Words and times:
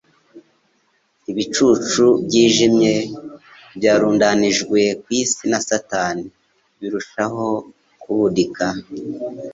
Ibicucu 1.31 2.05
byijimye 2.25 2.93
byarundanijwe 3.77 4.79
ku 5.01 5.07
isi 5.21 5.43
na 5.51 5.59
Satani, 5.67 6.25
birushaho 6.79 7.47
kubudika. 8.01 8.65